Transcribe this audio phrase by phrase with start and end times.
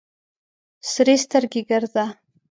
[0.91, 2.05] سرې سترګې ګرځه.